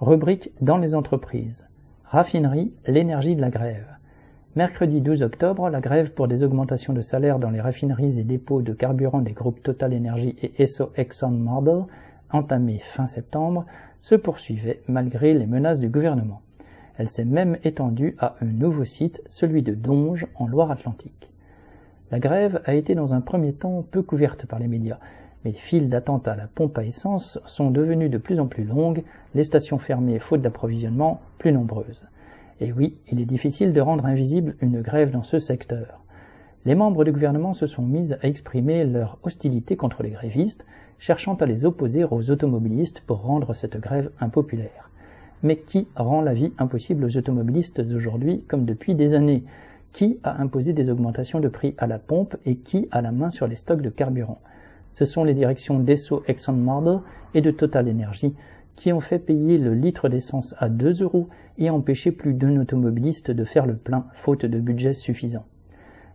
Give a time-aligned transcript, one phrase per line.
[0.00, 1.66] Rubrique dans les entreprises.
[2.04, 3.96] Raffinerie, l'énergie de la grève.
[4.54, 8.62] Mercredi 12 octobre, la grève pour des augmentations de salaire dans les raffineries et dépôts
[8.62, 11.86] de carburant des groupes Total Energy et Esso ExxonMobil,
[12.30, 13.66] entamée fin septembre,
[13.98, 16.42] se poursuivait malgré les menaces du gouvernement.
[16.96, 21.28] Elle s'est même étendue à un nouveau site, celui de Donge, en Loire-Atlantique.
[22.10, 24.98] La grève a été dans un premier temps peu couverte par les médias,
[25.44, 28.64] mais les files d'attente à la pompe à essence sont devenues de plus en plus
[28.64, 29.02] longues,
[29.34, 32.06] les stations fermées faute d'approvisionnement plus nombreuses.
[32.60, 36.00] Et oui, il est difficile de rendre invisible une grève dans ce secteur.
[36.64, 40.64] Les membres du gouvernement se sont mis à exprimer leur hostilité contre les grévistes,
[40.98, 44.90] cherchant à les opposer aux automobilistes pour rendre cette grève impopulaire.
[45.42, 49.44] Mais qui rend la vie impossible aux automobilistes aujourd'hui comme depuis des années?
[49.92, 53.30] Qui a imposé des augmentations de prix à la pompe et qui a la main
[53.30, 54.40] sur les stocks de carburant
[54.92, 57.00] Ce sont les directions d'Esso ExxonMobil
[57.34, 58.34] et de Total Energy
[58.78, 61.28] qui ont fait payer le litre d'essence à 2 euros
[61.58, 65.44] et empêché plus d'un automobiliste de faire le plein faute de budget suffisant.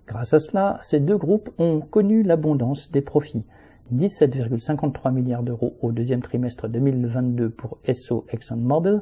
[0.08, 3.46] Grâce à cela, ces deux groupes ont connu l'abondance des profits.
[3.94, 9.02] 17,53 milliards d'euros au deuxième trimestre 2022 pour Esso ExxonMobil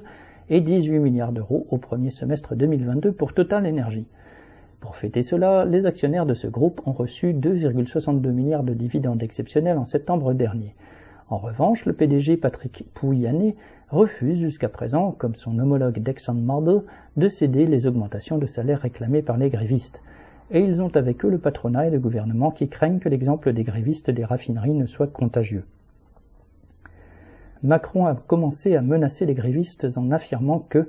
[0.49, 4.07] et 18 milliards d'euros au premier semestre 2022 pour Total Energy.
[4.81, 9.77] Pour fêter cela, les actionnaires de ce groupe ont reçu 2,62 milliards de dividendes exceptionnels
[9.77, 10.73] en septembre dernier.
[11.29, 13.55] En revanche, le PDG Patrick Pouyanné
[13.89, 16.81] refuse jusqu'à présent, comme son homologue d'ExxonMobil,
[17.15, 20.01] de céder les augmentations de salaire réclamées par les grévistes.
[20.49, 23.63] Et ils ont avec eux le patronat et le gouvernement qui craignent que l'exemple des
[23.63, 25.63] grévistes des raffineries ne soit contagieux.
[27.61, 30.87] Macron a commencé à menacer les grévistes en affirmant que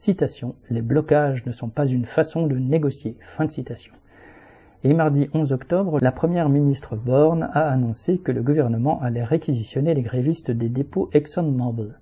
[0.00, 3.18] Citation, les blocages ne sont pas une façon de négocier.
[3.20, 3.92] Fin de citation.
[4.82, 9.92] Et mardi 11 octobre, la première ministre Borne a annoncé que le gouvernement allait réquisitionner
[9.92, 11.98] les grévistes des dépôts ExxonMobil.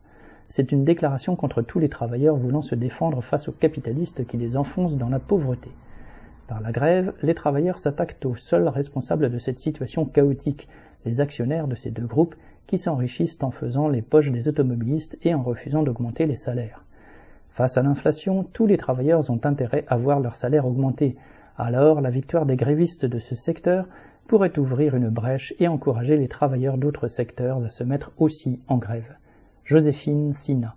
[0.47, 4.57] C'est une déclaration contre tous les travailleurs voulant se défendre face aux capitalistes qui les
[4.57, 5.71] enfoncent dans la pauvreté.
[6.47, 10.69] Par la grève, les travailleurs s'attaquent aux seuls responsables de cette situation chaotique,
[11.05, 12.37] les actionnaires de ces deux groupes
[12.69, 16.85] qui s'enrichissent en faisant les poches des automobilistes et en refusant d'augmenter les salaires.
[17.59, 21.17] Face à l'inflation, tous les travailleurs ont intérêt à voir leur salaire augmenter.
[21.57, 23.89] Alors, la victoire des grévistes de ce secteur
[24.29, 28.77] pourrait ouvrir une brèche et encourager les travailleurs d'autres secteurs à se mettre aussi en
[28.77, 29.17] grève.
[29.65, 30.77] Joséphine Sina